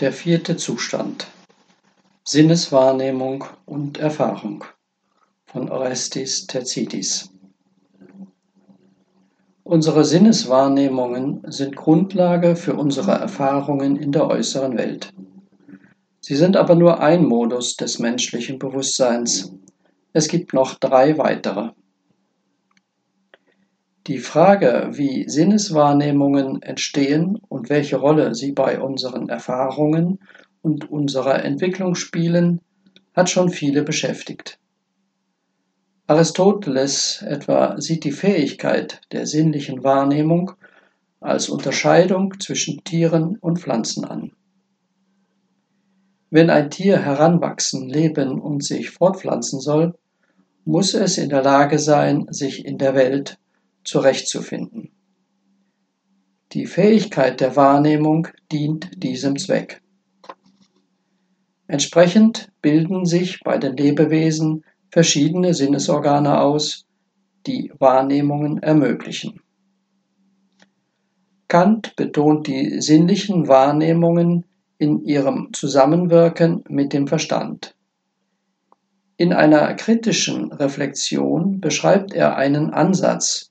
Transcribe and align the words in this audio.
Der 0.00 0.12
vierte 0.12 0.58
Zustand 0.58 1.26
Sinneswahrnehmung 2.22 3.44
und 3.64 3.96
Erfahrung 3.96 4.62
von 5.46 5.70
Orestes 5.70 6.46
Terzitis 6.46 7.30
Unsere 9.62 10.04
Sinneswahrnehmungen 10.04 11.40
sind 11.46 11.76
Grundlage 11.76 12.56
für 12.56 12.74
unsere 12.74 13.12
Erfahrungen 13.12 13.96
in 13.96 14.12
der 14.12 14.28
äußeren 14.28 14.76
Welt. 14.76 15.14
Sie 16.20 16.36
sind 16.36 16.58
aber 16.58 16.74
nur 16.74 17.00
ein 17.00 17.24
Modus 17.24 17.76
des 17.76 17.98
menschlichen 17.98 18.58
Bewusstseins. 18.58 19.50
Es 20.12 20.28
gibt 20.28 20.52
noch 20.52 20.74
drei 20.74 21.16
weitere. 21.16 21.70
Die 24.08 24.18
Frage, 24.18 24.90
wie 24.92 25.28
Sinneswahrnehmungen 25.28 26.60
entstehen 26.60 27.40
welche 27.68 27.96
Rolle 27.96 28.34
sie 28.34 28.52
bei 28.52 28.80
unseren 28.80 29.28
Erfahrungen 29.28 30.20
und 30.62 30.90
unserer 30.90 31.44
Entwicklung 31.44 31.94
spielen, 31.94 32.60
hat 33.14 33.30
schon 33.30 33.50
viele 33.50 33.82
beschäftigt. 33.82 34.58
Aristoteles 36.06 37.22
etwa 37.22 37.80
sieht 37.80 38.04
die 38.04 38.12
Fähigkeit 38.12 39.00
der 39.10 39.26
sinnlichen 39.26 39.82
Wahrnehmung 39.82 40.52
als 41.20 41.48
Unterscheidung 41.48 42.38
zwischen 42.38 42.84
Tieren 42.84 43.36
und 43.40 43.58
Pflanzen 43.58 44.04
an. 44.04 44.32
Wenn 46.30 46.50
ein 46.50 46.70
Tier 46.70 46.98
heranwachsen, 46.98 47.88
leben 47.88 48.40
und 48.40 48.64
sich 48.64 48.90
fortpflanzen 48.90 49.60
soll, 49.60 49.94
muss 50.64 50.94
es 50.94 51.18
in 51.18 51.28
der 51.28 51.42
Lage 51.42 51.78
sein, 51.78 52.26
sich 52.30 52.64
in 52.64 52.78
der 52.78 52.94
Welt 52.94 53.38
zurechtzufinden. 53.84 54.90
Die 56.52 56.66
Fähigkeit 56.66 57.40
der 57.40 57.56
Wahrnehmung 57.56 58.28
dient 58.52 59.02
diesem 59.02 59.36
Zweck. 59.36 59.82
Entsprechend 61.66 62.52
bilden 62.62 63.04
sich 63.04 63.40
bei 63.42 63.58
den 63.58 63.76
Lebewesen 63.76 64.64
verschiedene 64.90 65.54
Sinnesorgane 65.54 66.40
aus, 66.40 66.86
die 67.46 67.72
Wahrnehmungen 67.78 68.62
ermöglichen. 68.62 69.40
Kant 71.48 71.96
betont 71.96 72.46
die 72.46 72.80
sinnlichen 72.80 73.48
Wahrnehmungen 73.48 74.44
in 74.78 75.04
ihrem 75.04 75.52
Zusammenwirken 75.52 76.62
mit 76.68 76.92
dem 76.92 77.08
Verstand. 77.08 77.74
In 79.16 79.32
einer 79.32 79.74
kritischen 79.74 80.52
Reflexion 80.52 81.60
beschreibt 81.60 82.12
er 82.12 82.36
einen 82.36 82.72
Ansatz, 82.72 83.50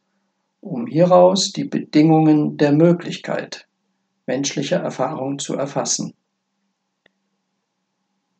um 0.66 0.88
hieraus 0.88 1.52
die 1.52 1.66
Bedingungen 1.66 2.58
der 2.58 2.72
Möglichkeit 2.72 3.68
menschlicher 4.26 4.78
Erfahrung 4.78 5.38
zu 5.38 5.56
erfassen. 5.56 6.14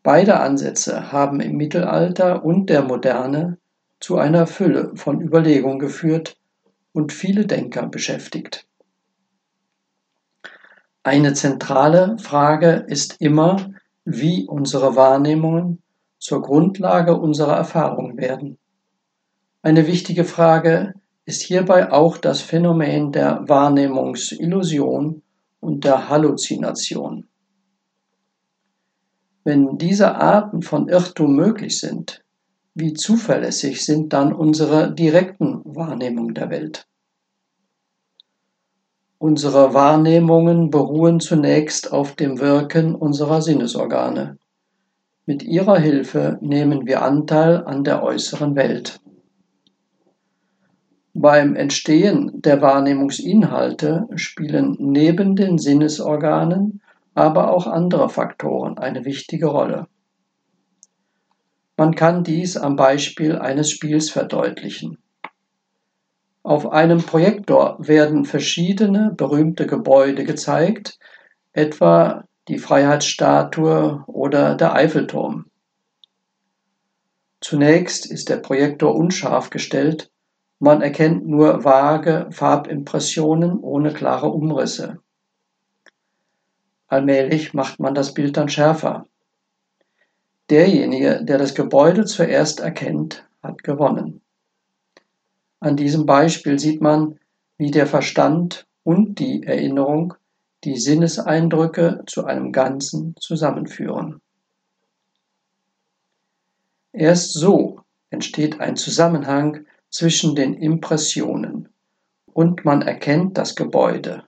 Beide 0.02 0.40
Ansätze 0.40 1.12
haben 1.12 1.40
im 1.40 1.56
Mittelalter 1.56 2.44
und 2.44 2.70
der 2.70 2.82
Moderne 2.82 3.58
zu 4.00 4.18
einer 4.18 4.48
Fülle 4.48 4.92
von 4.96 5.22
Überlegungen 5.22 5.80
geführt 5.80 6.38
und 6.94 7.14
viele 7.14 7.46
Denker 7.46 7.88
beschäftigt. 7.88 8.68
Eine 11.04 11.34
zentrale 11.34 12.18
Frage 12.18 12.86
ist 12.88 13.18
immer, 13.20 13.72
wie 14.04 14.48
unsere 14.48 14.96
Wahrnehmungen 14.96 15.84
zur 16.18 16.42
Grundlage 16.42 17.16
unserer 17.16 17.56
Erfahrung 17.56 18.18
werden. 18.18 18.58
Eine 19.62 19.86
wichtige 19.86 20.24
Frage 20.24 20.96
ist 21.26 21.42
hierbei 21.42 21.92
auch 21.92 22.18
das 22.18 22.42
Phänomen 22.42 23.12
der 23.12 23.48
Wahrnehmungsillusion 23.48 25.24
und 25.60 25.84
der 25.84 26.10
Halluzination. 26.10 27.28
Wenn 29.44 29.78
diese 29.78 30.16
Arten 30.16 30.62
von 30.62 30.88
Irrtum 30.88 31.36
möglich 31.36 31.80
sind, 31.80 32.24
wie 32.74 32.94
zuverlässig 32.94 33.86
sind 33.86 34.12
dann 34.14 34.34
unsere 34.34 34.94
direkten 34.94 35.62
Wahrnehmungen 35.64 36.34
der 36.36 36.50
Welt? 36.50 36.88
Unsere 39.18 39.74
Wahrnehmungen 39.74 40.70
beruhen 40.70 41.20
zunächst 41.20 41.92
auf 41.92 42.16
dem 42.16 42.40
Wirken 42.40 42.94
unserer 42.94 43.42
Sinnesorgane. 43.42 44.38
Mit 45.26 45.42
ihrer 45.42 45.80
Hilfe 45.80 46.38
nehmen 46.42 46.86
wir 46.86 47.02
Anteil 47.02 47.64
an 47.66 47.84
der 47.84 48.04
äußeren 48.04 48.56
Welt. 48.56 49.00
Beim 51.18 51.56
Entstehen 51.56 52.42
der 52.42 52.62
Wahrnehmungsinhalte 52.62 54.10
spielen 54.16 54.76
neben 54.80 55.38
den 55.38 55.58
Sinnesorganen 55.58 56.82
aber 57.14 57.54
auch 57.54 57.68
andere 57.68 58.10
Faktoren 58.10 58.78
eine 58.78 59.06
wichtige 59.06 59.46
Rolle. 59.46 59.88
Man 61.78 61.96
kann 61.96 62.26
dies 62.26 62.58
am 62.58 62.76
Beispiel 62.76 63.38
eines 63.38 63.72
Spiels 63.72 64.10
verdeutlichen. 64.10 64.98
Auf 66.44 66.74
einem 66.74 66.98
Projektor 66.98 67.78
werden 67.80 68.26
verschiedene 68.26 69.14
berühmte 69.16 69.68
Gebäude 69.68 70.26
gezeigt, 70.26 71.00
etwa 71.54 72.26
die 72.50 72.58
Freiheitsstatue 72.58 74.04
oder 74.08 74.56
der 74.56 74.74
Eiffelturm. 74.74 75.46
Zunächst 77.40 78.06
ist 78.06 78.28
der 78.28 78.38
Projektor 78.38 78.94
unscharf 78.94 79.50
gestellt 79.50 80.12
man 80.60 80.82
erkennt 80.82 81.28
nur 81.28 81.64
vage 81.64 82.28
Farbimpressionen 82.32 83.60
ohne 83.60 83.94
klare 83.94 84.30
Umrisse. 84.30 85.00
Allmählich 86.88 87.54
macht 87.54 87.80
man 87.80 87.94
das 87.94 88.14
Bild 88.14 88.38
dann 88.38 88.50
schärfer. 88.50 89.06
Derjenige, 90.50 91.24
der 91.24 91.38
das 91.38 91.56
Gebäude 91.56 92.06
zuerst 92.06 92.60
erkennt, 92.60 93.28
hat 93.42 93.64
gewonnen. 93.64 94.22
An 95.60 95.76
diesem 95.76 96.06
Beispiel 96.06 96.60
sieht 96.60 96.82
man, 96.82 97.20
wie 97.58 97.72
der 97.72 97.88
Verstand 97.88 98.68
und 98.84 99.20
die 99.20 99.44
Erinnerung 99.44 100.14
die 100.64 100.78
Sinneseindrücke 100.78 102.04
zu 102.06 102.26
einem 102.26 102.52
Ganzen 102.52 103.16
zusammenführen. 103.20 104.22
Erst 106.92 107.34
so 107.34 107.82
entsteht 108.10 108.60
ein 108.60 108.76
Zusammenhang 108.76 109.66
zwischen 109.96 110.36
den 110.36 110.56
Impressionen 110.56 111.70
und 112.26 112.66
man 112.66 112.82
erkennt 112.82 113.38
das 113.38 113.56
Gebäude. 113.56 114.26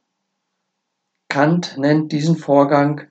Kant 1.28 1.78
nennt 1.78 2.14
diesen 2.14 2.38
Vorgang 2.38 3.10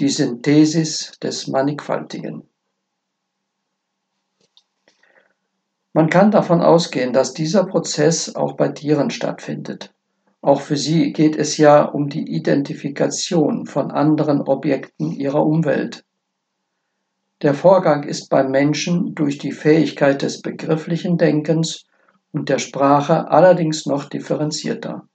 die 0.00 0.08
Synthesis 0.08 1.12
des 1.22 1.46
Mannigfaltigen. 1.46 2.42
Man 5.92 6.10
kann 6.10 6.32
davon 6.32 6.60
ausgehen, 6.60 7.12
dass 7.12 7.34
dieser 7.34 7.66
Prozess 7.66 8.34
auch 8.34 8.54
bei 8.54 8.70
Tieren 8.70 9.10
stattfindet. 9.10 9.94
Auch 10.40 10.60
für 10.60 10.76
sie 10.76 11.12
geht 11.12 11.36
es 11.36 11.56
ja 11.56 11.84
um 11.84 12.08
die 12.08 12.34
Identifikation 12.34 13.64
von 13.66 13.92
anderen 13.92 14.40
Objekten 14.40 15.12
ihrer 15.12 15.46
Umwelt. 15.46 16.04
Der 17.42 17.54
Vorgang 17.54 18.02
ist 18.02 18.28
beim 18.28 18.50
Menschen 18.50 19.14
durch 19.14 19.38
die 19.38 19.52
Fähigkeit 19.52 20.22
des 20.22 20.42
begrifflichen 20.42 21.16
Denkens 21.16 21.84
und 22.32 22.48
der 22.48 22.58
Sprache 22.58 23.28
allerdings 23.30 23.86
noch 23.86 24.06
differenzierter. 24.06 25.06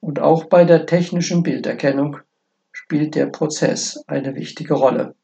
Und 0.00 0.20
auch 0.20 0.44
bei 0.44 0.64
der 0.64 0.86
technischen 0.86 1.42
Bilderkennung 1.42 2.18
spielt 2.72 3.14
der 3.14 3.26
Prozess 3.26 4.02
eine 4.06 4.34
wichtige 4.34 4.74
Rolle. 4.74 5.14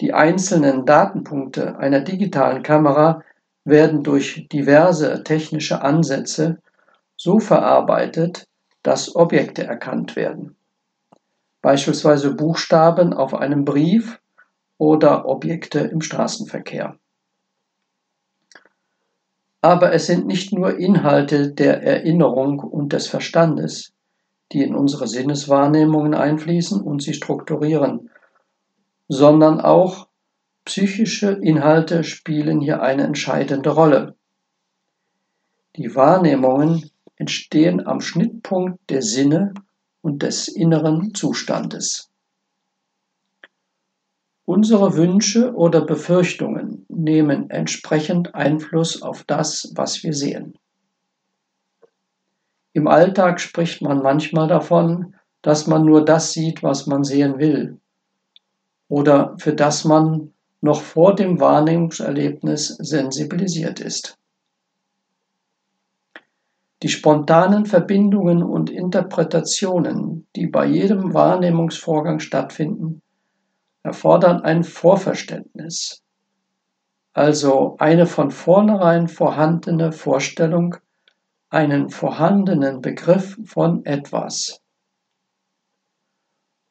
Die 0.00 0.14
einzelnen 0.14 0.86
Datenpunkte 0.86 1.78
einer 1.78 2.00
digitalen 2.00 2.62
Kamera 2.62 3.22
werden 3.64 4.02
durch 4.02 4.48
diverse 4.50 5.22
technische 5.24 5.82
Ansätze 5.82 6.58
so 7.16 7.38
verarbeitet, 7.38 8.48
dass 8.82 9.14
Objekte 9.14 9.64
erkannt 9.64 10.16
werden. 10.16 10.56
Beispielsweise 11.60 12.34
Buchstaben 12.34 13.12
auf 13.12 13.34
einem 13.34 13.66
Brief 13.66 14.20
oder 14.78 15.26
Objekte 15.26 15.80
im 15.80 16.00
Straßenverkehr. 16.00 16.96
Aber 19.62 19.92
es 19.92 20.06
sind 20.06 20.26
nicht 20.26 20.52
nur 20.52 20.78
Inhalte 20.78 21.52
der 21.52 21.82
Erinnerung 21.82 22.60
und 22.60 22.92
des 22.92 23.08
Verstandes, 23.08 23.92
die 24.52 24.62
in 24.62 24.74
unsere 24.74 25.06
Sinneswahrnehmungen 25.06 26.14
einfließen 26.14 26.80
und 26.80 27.02
sie 27.02 27.14
strukturieren, 27.14 28.10
sondern 29.08 29.60
auch 29.60 30.08
psychische 30.64 31.32
Inhalte 31.32 32.04
spielen 32.04 32.60
hier 32.60 32.82
eine 32.82 33.04
entscheidende 33.04 33.70
Rolle. 33.70 34.16
Die 35.76 35.94
Wahrnehmungen 35.94 36.90
entstehen 37.16 37.86
am 37.86 38.00
Schnittpunkt 38.00 38.78
der 38.88 39.02
Sinne 39.02 39.52
und 40.00 40.22
des 40.22 40.48
inneren 40.48 41.14
Zustandes. 41.14 42.10
Unsere 44.46 44.96
Wünsche 44.96 45.54
oder 45.54 45.84
Befürchtungen 45.84 46.69
nehmen 47.02 47.50
entsprechend 47.50 48.34
Einfluss 48.34 49.02
auf 49.02 49.24
das, 49.24 49.72
was 49.74 50.02
wir 50.02 50.12
sehen. 50.12 50.54
Im 52.72 52.86
Alltag 52.86 53.40
spricht 53.40 53.82
man 53.82 54.02
manchmal 54.02 54.48
davon, 54.48 55.14
dass 55.42 55.66
man 55.66 55.84
nur 55.84 56.04
das 56.04 56.32
sieht, 56.32 56.62
was 56.62 56.86
man 56.86 57.04
sehen 57.04 57.38
will 57.38 57.80
oder 58.90 59.36
für 59.38 59.54
das 59.54 59.84
man 59.84 60.34
noch 60.60 60.82
vor 60.82 61.14
dem 61.14 61.40
Wahrnehmungserlebnis 61.40 62.68
sensibilisiert 62.68 63.80
ist. 63.80 64.18
Die 66.82 66.88
spontanen 66.88 67.66
Verbindungen 67.66 68.42
und 68.42 68.68
Interpretationen, 68.68 70.26
die 70.34 70.46
bei 70.46 70.66
jedem 70.66 71.14
Wahrnehmungsvorgang 71.14 72.18
stattfinden, 72.18 73.00
erfordern 73.82 74.40
ein 74.42 74.64
Vorverständnis, 74.64 76.02
also 77.12 77.76
eine 77.78 78.06
von 78.06 78.30
vornherein 78.30 79.08
vorhandene 79.08 79.92
Vorstellung, 79.92 80.76
einen 81.48 81.90
vorhandenen 81.90 82.80
Begriff 82.80 83.36
von 83.44 83.84
etwas. 83.84 84.60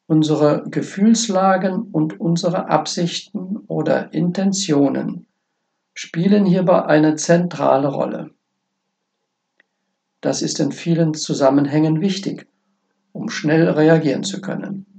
Unsere 0.06 0.64
Gefühlslagen 0.68 1.82
und 1.92 2.18
unsere 2.18 2.68
Absichten 2.68 3.58
oder 3.68 4.12
Intentionen 4.12 5.26
spielen 5.94 6.46
hierbei 6.46 6.84
eine 6.86 7.16
zentrale 7.16 7.88
Rolle. 7.88 8.30
Das 10.20 10.42
ist 10.42 10.58
in 10.58 10.72
vielen 10.72 11.14
Zusammenhängen 11.14 12.00
wichtig, 12.00 12.46
um 13.12 13.28
schnell 13.28 13.68
reagieren 13.68 14.24
zu 14.24 14.40
können. 14.40 14.89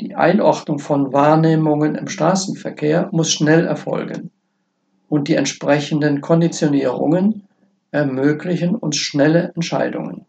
Die 0.00 0.16
Einordnung 0.16 0.80
von 0.80 1.12
Wahrnehmungen 1.12 1.94
im 1.94 2.08
Straßenverkehr 2.08 3.08
muss 3.12 3.32
schnell 3.32 3.64
erfolgen 3.64 4.30
und 5.08 5.28
die 5.28 5.36
entsprechenden 5.36 6.20
Konditionierungen 6.20 7.44
ermöglichen 7.92 8.74
uns 8.74 8.96
schnelle 8.96 9.52
Entscheidungen. 9.54 10.26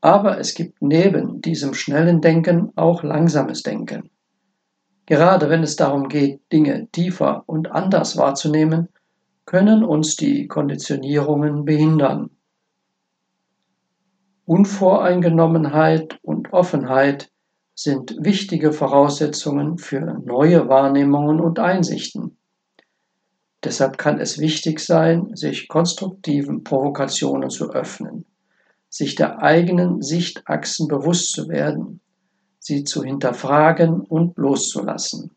Aber 0.00 0.38
es 0.38 0.54
gibt 0.54 0.82
neben 0.82 1.40
diesem 1.40 1.74
schnellen 1.74 2.20
Denken 2.20 2.72
auch 2.74 3.02
langsames 3.04 3.62
Denken. 3.62 4.10
Gerade 5.06 5.48
wenn 5.48 5.62
es 5.62 5.76
darum 5.76 6.08
geht, 6.08 6.40
Dinge 6.52 6.88
tiefer 6.90 7.44
und 7.46 7.70
anders 7.70 8.16
wahrzunehmen, 8.16 8.88
können 9.44 9.84
uns 9.84 10.16
die 10.16 10.48
Konditionierungen 10.48 11.64
behindern. 11.64 12.30
Unvoreingenommenheit 14.44 16.18
und 16.22 16.52
Offenheit 16.52 17.30
sind 17.78 18.16
wichtige 18.18 18.72
Voraussetzungen 18.72 19.76
für 19.76 20.00
neue 20.24 20.66
Wahrnehmungen 20.68 21.40
und 21.40 21.58
Einsichten. 21.58 22.38
Deshalb 23.62 23.98
kann 23.98 24.18
es 24.18 24.38
wichtig 24.38 24.80
sein, 24.80 25.36
sich 25.36 25.68
konstruktiven 25.68 26.64
Provokationen 26.64 27.50
zu 27.50 27.70
öffnen, 27.70 28.24
sich 28.88 29.14
der 29.14 29.42
eigenen 29.42 30.00
Sichtachsen 30.00 30.88
bewusst 30.88 31.32
zu 31.32 31.48
werden, 31.48 32.00
sie 32.58 32.82
zu 32.84 33.04
hinterfragen 33.04 34.00
und 34.00 34.38
loszulassen. 34.38 35.32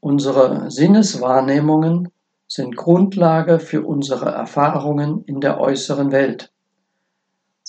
Unsere 0.00 0.70
Sinneswahrnehmungen 0.72 2.08
sind 2.48 2.76
Grundlage 2.76 3.60
für 3.60 3.82
unsere 3.86 4.30
Erfahrungen 4.30 5.22
in 5.24 5.40
der 5.40 5.60
äußeren 5.60 6.10
Welt. 6.10 6.50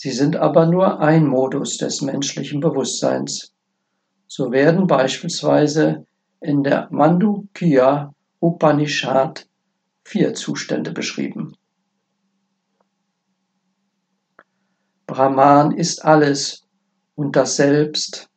Sie 0.01 0.12
sind 0.12 0.38
aber 0.38 0.66
nur 0.66 1.01
ein 1.01 1.28
Modus 1.28 1.75
des 1.75 2.01
menschlichen 2.01 2.62
Bewusstseins. 2.62 3.54
So 4.28 4.50
werden 4.54 4.88
beispielsweise 4.88 6.06
in 6.40 6.63
der 6.63 6.88
Mandukya 6.90 8.16
Upanishad 8.40 9.46
vier 10.06 10.34
Zustände 10.36 10.94
beschrieben. 10.94 11.57
Brahman 15.06 15.75
ist 15.75 16.06
alles 16.06 16.66
und 17.16 17.36
das 17.36 17.57
Selbst, 17.57 18.30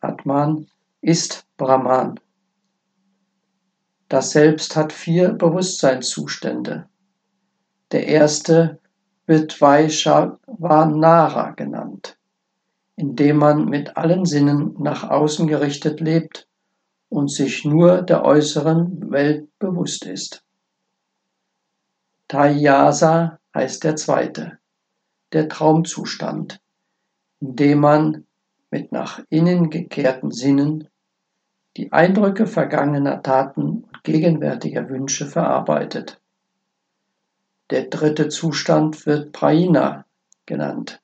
Atman, 0.00 0.66
ist 1.02 1.46
Brahman. 1.56 2.18
Das 4.08 4.32
Selbst 4.32 4.74
hat 4.74 4.92
vier 4.92 5.28
Bewusstseinszustände. 5.28 6.88
Der 7.92 8.08
erste 8.08 8.80
wird 9.26 9.60
Vaishvanara 9.60 11.50
genannt, 11.50 12.18
indem 12.96 13.38
man 13.38 13.66
mit 13.66 13.96
allen 13.96 14.24
Sinnen 14.24 14.74
nach 14.78 15.08
außen 15.08 15.46
gerichtet 15.46 16.00
lebt 16.00 16.48
und 17.08 17.30
sich 17.30 17.64
nur 17.64 18.02
der 18.02 18.24
äußeren 18.24 19.10
Welt 19.10 19.48
bewusst 19.58 20.04
ist. 20.06 20.44
Taiyasa 22.28 23.38
heißt 23.54 23.84
der 23.84 23.96
zweite, 23.96 24.58
der 25.32 25.48
Traumzustand, 25.48 26.60
in 27.40 27.56
dem 27.56 27.80
man 27.80 28.26
mit 28.70 28.92
nach 28.92 29.20
innen 29.28 29.70
gekehrten 29.70 30.30
Sinnen 30.30 30.88
die 31.76 31.92
Eindrücke 31.92 32.46
vergangener 32.46 33.22
Taten 33.22 33.84
und 33.84 34.02
gegenwärtiger 34.02 34.88
Wünsche 34.88 35.26
verarbeitet. 35.26 36.20
Der 37.70 37.86
dritte 37.86 38.28
Zustand 38.28 39.06
wird 39.06 39.32
Praina 39.32 40.06
genannt. 40.46 41.00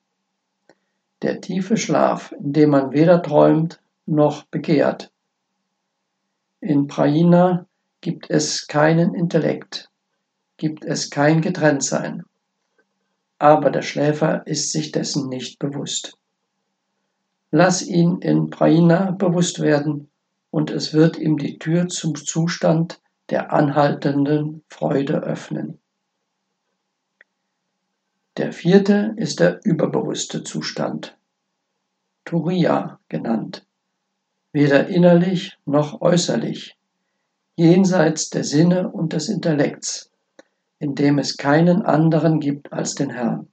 Der 1.22 1.40
tiefe 1.40 1.76
Schlaf, 1.76 2.32
in 2.38 2.52
dem 2.52 2.70
man 2.70 2.92
weder 2.92 3.20
träumt 3.20 3.80
noch 4.06 4.44
begehrt. 4.44 5.12
In 6.60 6.86
Praina 6.86 7.66
gibt 8.00 8.30
es 8.30 8.68
keinen 8.68 9.14
Intellekt, 9.14 9.90
gibt 10.56 10.84
es 10.84 11.10
kein 11.10 11.40
Getrenntsein. 11.40 12.22
Aber 13.38 13.70
der 13.70 13.82
Schläfer 13.82 14.46
ist 14.46 14.70
sich 14.70 14.92
dessen 14.92 15.28
nicht 15.28 15.58
bewusst. 15.58 16.16
Lass 17.50 17.82
ihn 17.82 18.18
in 18.18 18.50
Praina 18.50 19.10
bewusst 19.10 19.58
werden 19.58 20.10
und 20.52 20.70
es 20.70 20.94
wird 20.94 21.18
ihm 21.18 21.38
die 21.38 21.58
Tür 21.58 21.88
zum 21.88 22.14
Zustand 22.14 23.00
der 23.30 23.52
anhaltenden 23.52 24.62
Freude 24.68 25.24
öffnen. 25.24 25.81
Der 28.38 28.52
vierte 28.54 29.12
ist 29.16 29.40
der 29.40 29.60
überbewusste 29.62 30.42
Zustand, 30.42 31.18
Turiya 32.24 32.98
genannt, 33.08 33.66
weder 34.52 34.88
innerlich 34.88 35.58
noch 35.66 36.00
äußerlich, 36.00 36.78
jenseits 37.56 38.30
der 38.30 38.44
Sinne 38.44 38.90
und 38.90 39.12
des 39.12 39.28
Intellekts, 39.28 40.10
in 40.78 40.94
dem 40.94 41.18
es 41.18 41.36
keinen 41.36 41.82
anderen 41.82 42.40
gibt 42.40 42.72
als 42.72 42.94
den 42.94 43.10
Herrn. 43.10 43.48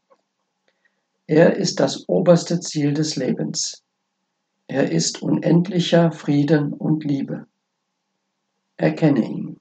Er 1.27 1.57
ist 1.57 1.81
das 1.81 2.07
oberste 2.07 2.61
Ziel 2.61 2.93
des 2.93 3.17
Lebens. 3.17 3.83
Er 4.67 4.89
ist 4.91 5.21
unendlicher 5.21 6.13
Frieden 6.13 6.71
und 6.71 7.03
Liebe. 7.03 7.47
Erkenne 8.77 9.25
ihn. 9.25 9.58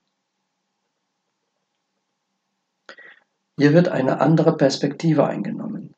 Hier 3.59 3.75
wird 3.75 3.89
eine 3.89 4.21
andere 4.21 4.57
Perspektive 4.57 5.27
eingenommen. 5.27 5.93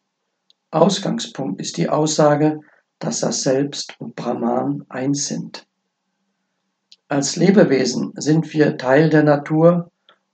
Ausgangspunkt 0.70 1.60
ist 1.60 1.76
die 1.76 1.90
Aussage, 1.90 2.60
dass 2.98 3.20
das 3.20 3.42
Selbst 3.42 3.96
und 3.98 4.16
Brahman 4.16 4.86
eins 4.88 5.26
sind. 5.26 5.66
Als 7.08 7.36
Lebewesen 7.36 8.12
sind 8.16 8.54
wir 8.54 8.78
Teil 8.78 9.10
der 9.10 9.24
Natur 9.24 9.90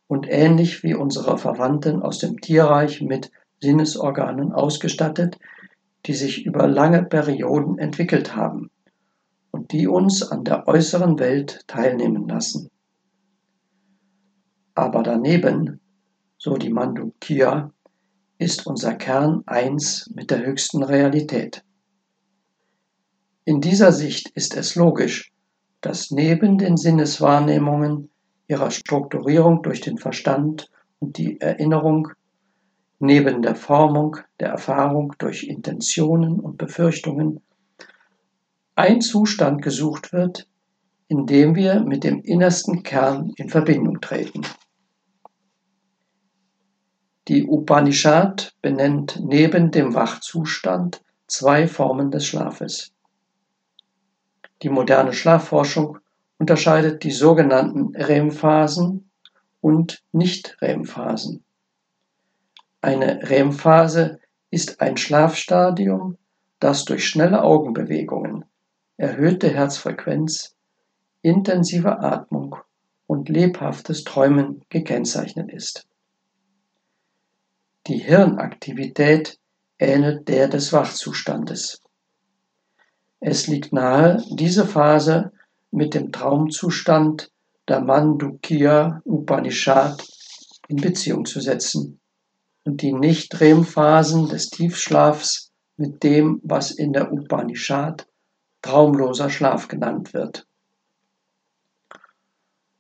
und 0.07 0.29
ähnlich 0.31 0.85
wie 0.85 0.95
unsere 0.95 1.37
Verwandten 1.37 2.01
aus 2.01 2.21
dem 2.21 2.41
Tierreich 2.41 3.03
mit 3.03 3.33
Sinnesorganen 3.61 4.53
ausgestattet, 4.53 5.37
die 6.05 6.15
sich 6.15 6.47
über 6.47 6.69
lange 6.69 7.03
Perioden 7.03 7.79
entwickelt 7.79 8.37
haben 8.37 8.71
und 9.51 9.73
die 9.73 9.89
uns 9.89 10.23
an 10.23 10.45
der 10.45 10.69
äußeren 10.69 11.19
Welt 11.19 11.65
teilnehmen 11.67 12.29
lassen. 12.29 12.71
Aber 14.75 15.03
daneben, 15.03 15.81
so 16.47 16.57
die 16.57 16.73
Mandukya, 16.73 17.73
ist 18.39 18.69
unser 18.69 18.95
Kern 18.95 19.43
eins 19.47 20.09
mit 20.15 20.31
der 20.31 20.47
höchsten 20.47 20.85
Realität. 20.85 21.65
In 23.45 23.61
dieser 23.61 23.91
Sicht 23.91 24.31
ist 24.37 24.57
es 24.57 24.77
logisch, 24.77 25.33
dass 25.81 26.13
neben 26.13 26.57
den 26.57 26.77
Sinneswahrnehmungen, 26.77 28.11
ihrer 28.47 28.71
Strukturierung 28.71 29.65
durch 29.65 29.81
den 29.81 29.99
Verstand 29.99 30.71
und 31.01 31.19
die 31.19 31.41
Erinnerung 31.41 32.13
Neben 32.99 33.43
der 33.43 33.57
Formung 33.57 34.17
der 34.41 34.49
Erfahrung 34.49 35.15
durch 35.19 35.45
Intentionen 35.45 36.41
und 36.41 36.57
Befürchtungen 36.57 37.41
ein 38.75 39.03
Zustand 39.03 39.61
gesucht 39.61 40.15
wird, 40.15 40.49
in 41.09 41.27
dem 41.27 41.57
wir 41.57 41.81
mit 41.81 42.05
dem 42.05 42.23
innersten 42.23 42.85
Kern 42.85 43.33
in 43.37 43.51
Verbindung 43.51 44.01
treten. 44.01 44.43
Die 47.29 47.45
Upanishad 47.45 48.55
benennt 48.63 49.19
neben 49.21 49.73
dem 49.73 49.95
Wachzustand 49.95 51.03
zwei 51.27 51.67
Formen 51.67 52.13
des 52.13 52.25
Schlafes. 52.25 52.93
Die 54.63 54.69
moderne 54.69 55.13
Schlafforschung 55.13 55.99
unterscheidet 56.39 57.03
die 57.03 57.11
sogenannten 57.11 57.97
REM-Phasen 57.97 59.11
und 59.61 60.05
Nicht-REM-Phasen. 60.13 61.43
Eine 62.81 63.29
REM-Phase 63.29 64.21
ist 64.51 64.81
ein 64.81 64.97
Schlafstadium, 64.97 66.19
das 66.61 66.85
durch 66.85 67.09
schnelle 67.09 67.43
Augenbewegungen, 67.43 68.45
erhöhte 68.99 69.51
Herzfrequenz, 69.51 70.55
intensive 71.23 71.99
Atmung 71.99 72.55
und 73.09 73.29
lebhaftes 73.29 74.05
Träumen 74.05 74.63
gekennzeichnet 74.69 75.51
ist. 75.51 75.89
Die 77.87 77.99
Hirnaktivität 77.99 79.39
ähnelt 79.79 80.27
der 80.27 80.49
des 80.49 80.73
Wachzustandes. 80.73 81.83
Es 83.21 83.47
liegt 83.47 83.73
nahe, 83.73 84.25
diese 84.33 84.67
Phase 84.67 85.33
mit 85.71 85.95
dem 85.95 86.11
Traumzustand 86.11 87.31
der 87.69 87.81
Mandukya 87.81 89.03
Upanishad 89.05 90.05
in 90.67 90.79
Beziehung 90.79 91.27
zu 91.27 91.41
setzen 91.41 92.01
und 92.65 92.83
die 92.83 92.93
Nicht-REM-Phasen 92.93 94.29
des 94.29 94.51
Tiefschlafs 94.51 95.53
mit 95.77 96.03
dem, 96.03 96.41
was 96.43 96.73
in 96.73 96.93
der 96.93 97.13
Upanishad 97.13 98.09
traumloser 98.63 99.31
Schlaf 99.31 99.69
genannt 99.69 100.13
wird. 100.13 100.49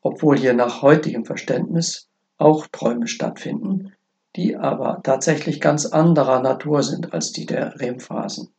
Obwohl 0.00 0.36
hier 0.36 0.54
nach 0.54 0.82
heutigem 0.82 1.24
Verständnis 1.24 2.08
auch 2.38 2.66
Träume 2.66 3.06
stattfinden, 3.06 3.92
die 4.36 4.56
aber 4.56 5.00
tatsächlich 5.02 5.60
ganz 5.60 5.86
anderer 5.86 6.40
Natur 6.40 6.82
sind 6.82 7.12
als 7.14 7.32
die 7.32 7.46
der 7.46 7.80
REM-Phasen. 7.80 8.52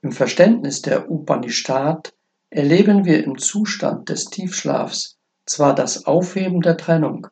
Im 0.00 0.12
Verständnis 0.12 0.82
der 0.82 1.10
Upanishad 1.10 2.14
erleben 2.50 3.04
wir 3.04 3.24
im 3.24 3.38
Zustand 3.38 4.08
des 4.08 4.26
Tiefschlafs 4.26 5.18
zwar 5.46 5.74
das 5.74 6.06
Aufheben 6.06 6.62
der 6.62 6.76
Trennung, 6.76 7.26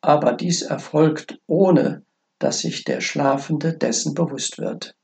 aber 0.00 0.32
dies 0.32 0.62
erfolgt 0.62 1.40
ohne, 1.46 2.04
dass 2.38 2.60
sich 2.60 2.84
der 2.84 3.00
Schlafende 3.00 3.76
dessen 3.76 4.14
bewusst 4.14 4.58
wird. 4.58 4.94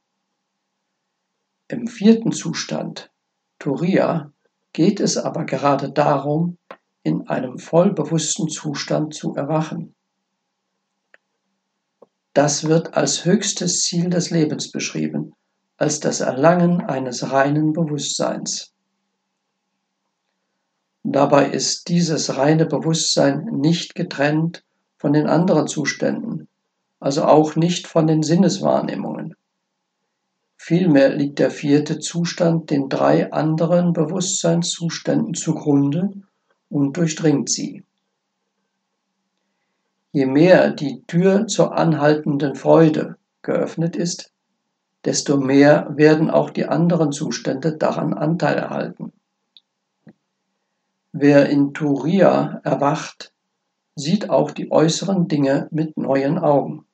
Im 1.68 1.86
vierten 1.86 2.32
Zustand, 2.32 3.10
Turiya, 3.58 4.30
geht 4.72 5.00
es 5.00 5.16
aber 5.16 5.44
gerade 5.44 5.90
darum, 5.90 6.58
in 7.04 7.28
einem 7.28 7.58
vollbewussten 7.58 8.48
Zustand 8.48 9.14
zu 9.14 9.34
erwachen. 9.36 9.94
Das 12.32 12.64
wird 12.64 12.94
als 12.94 13.24
höchstes 13.24 13.82
Ziel 13.82 14.10
des 14.10 14.30
Lebens 14.30 14.72
beschrieben, 14.72 15.34
als 15.76 16.00
das 16.00 16.20
Erlangen 16.20 16.80
eines 16.80 17.30
reinen 17.30 17.72
Bewusstseins. 17.72 18.72
Dabei 21.04 21.50
ist 21.50 21.88
dieses 21.88 22.38
reine 22.38 22.64
Bewusstsein 22.64 23.44
nicht 23.52 23.94
getrennt 23.94 24.64
von 24.96 25.12
den 25.12 25.26
anderen 25.26 25.68
Zuständen, 25.68 26.48
also 26.98 27.24
auch 27.24 27.54
nicht 27.54 27.86
von 27.86 28.06
den 28.06 28.22
Sinneswahrnehmungen. 28.22 29.36
Vielmehr 30.56 31.10
liegt 31.14 31.38
der 31.38 31.50
vierte 31.50 31.98
Zustand 31.98 32.70
den 32.70 32.88
drei 32.88 33.30
anderen 33.30 33.92
Bewusstseinszuständen 33.92 35.34
zugrunde 35.34 36.23
und 36.74 36.96
durchdringt 36.96 37.48
sie. 37.48 37.84
Je 40.10 40.26
mehr 40.26 40.72
die 40.72 41.04
Tür 41.06 41.46
zur 41.46 41.76
anhaltenden 41.78 42.56
Freude 42.56 43.16
geöffnet 43.42 43.94
ist, 43.94 44.32
desto 45.04 45.36
mehr 45.36 45.86
werden 45.96 46.30
auch 46.30 46.50
die 46.50 46.66
anderen 46.66 47.12
Zustände 47.12 47.76
daran 47.76 48.12
Anteil 48.12 48.56
erhalten. 48.56 49.12
Wer 51.12 51.48
in 51.48 51.74
Turia 51.74 52.60
erwacht, 52.64 53.32
sieht 53.94 54.28
auch 54.28 54.50
die 54.50 54.72
äußeren 54.72 55.28
Dinge 55.28 55.68
mit 55.70 55.96
neuen 55.96 56.40
Augen. 56.40 56.86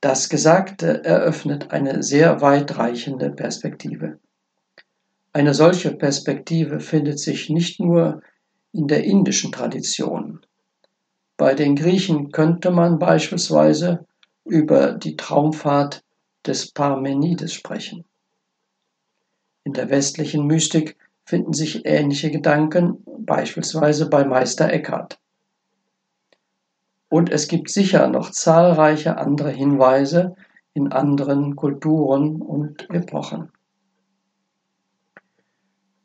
Das 0.00 0.28
Gesagte 0.28 1.04
eröffnet 1.04 1.72
eine 1.72 2.04
sehr 2.04 2.40
weitreichende 2.40 3.30
Perspektive. 3.30 4.20
Eine 5.34 5.54
solche 5.54 5.92
Perspektive 5.92 6.80
findet 6.80 7.18
sich 7.18 7.48
nicht 7.48 7.80
nur 7.80 8.22
in 8.72 8.86
der 8.86 9.04
indischen 9.04 9.50
Tradition. 9.50 10.40
Bei 11.38 11.54
den 11.54 11.74
Griechen 11.74 12.32
könnte 12.32 12.70
man 12.70 12.98
beispielsweise 12.98 14.06
über 14.44 14.92
die 14.92 15.16
Traumfahrt 15.16 16.04
des 16.46 16.72
Parmenides 16.72 17.54
sprechen. 17.54 18.04
In 19.64 19.72
der 19.72 19.88
westlichen 19.88 20.46
Mystik 20.46 20.96
finden 21.24 21.54
sich 21.54 21.86
ähnliche 21.86 22.30
Gedanken, 22.30 23.02
beispielsweise 23.18 24.10
bei 24.10 24.24
Meister 24.24 24.70
Eckhart. 24.70 25.18
Und 27.08 27.30
es 27.30 27.48
gibt 27.48 27.70
sicher 27.70 28.08
noch 28.08 28.30
zahlreiche 28.30 29.16
andere 29.18 29.50
Hinweise 29.50 30.34
in 30.74 30.92
anderen 30.92 31.56
Kulturen 31.56 32.42
und 32.42 32.90
Epochen. 32.90 33.50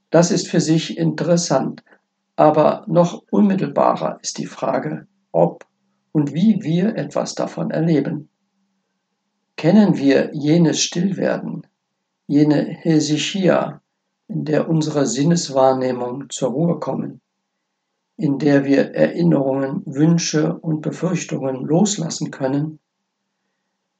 Das 0.10 0.32
ist 0.32 0.48
für 0.48 0.62
sich 0.62 0.98
interessant, 0.98 1.84
aber 2.36 2.86
noch 2.88 3.24
unmittelbarer 3.30 4.20
ist 4.22 4.38
die 4.38 4.46
Frage, 4.46 5.08
ob 5.32 5.66
und 6.12 6.34
wie 6.34 6.64
wir 6.64 6.96
etwas 6.96 7.36
davon 7.36 7.72
erleben. 7.72 8.30
Kennen 9.56 9.98
wir 9.98 10.32
jenes 10.34 10.80
Stillwerden, 10.82 11.68
jene 12.28 12.64
Hesychia, 12.64 13.82
in 14.28 14.46
der 14.46 14.70
unsere 14.70 15.06
Sinneswahrnehmung 15.06 16.30
zur 16.30 16.50
Ruhe 16.50 16.80
kommen, 16.80 17.22
in 18.18 18.40
der 18.40 18.66
wir 18.66 18.94
Erinnerungen, 18.94 19.84
Wünsche 19.86 20.58
und 20.58 20.82
Befürchtungen 20.82 21.66
loslassen 21.66 22.32
können, 22.32 22.80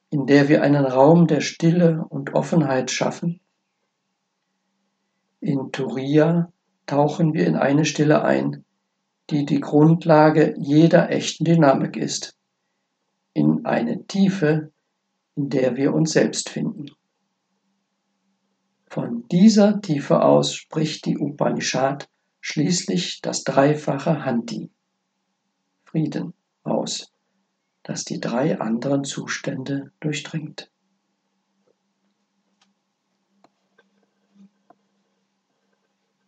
in 0.10 0.26
der 0.26 0.48
wir 0.48 0.62
einen 0.62 0.86
Raum 0.86 1.28
der 1.28 1.42
Stille 1.42 2.06
und 2.10 2.34
Offenheit 2.34 2.92
schaffen? 2.92 3.40
In 5.40 5.72
Turia 5.72 6.52
tauchen 6.86 7.34
wir 7.34 7.46
in 7.46 7.56
eine 7.56 7.86
Stille 7.86 8.24
ein, 8.24 8.66
die 9.30 9.46
die 9.46 9.60
Grundlage 9.60 10.56
jeder 10.58 11.10
echten 11.12 11.44
Dynamik 11.44 11.96
ist, 11.98 12.36
in 13.34 13.66
eine 13.66 14.06
Tiefe, 14.08 14.72
in 15.36 15.50
der 15.50 15.76
wir 15.76 15.94
uns 15.94 16.14
selbst 16.14 16.50
finden. 16.50 16.88
Von 18.88 19.28
dieser 19.28 19.82
Tiefe 19.82 20.24
aus 20.24 20.56
spricht 20.56 21.06
die 21.06 21.18
Upanishad 21.18 22.10
schließlich 22.40 23.22
das 23.22 23.44
dreifache 23.44 24.26
Hanti, 24.26 24.72
Frieden, 25.84 26.34
aus, 26.64 27.12
das 27.84 28.06
die 28.06 28.20
drei 28.20 28.60
anderen 28.60 29.04
Zustände 29.04 29.92
durchdringt. 30.00 30.72